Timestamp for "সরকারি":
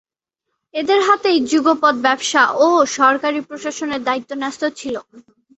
2.97-3.39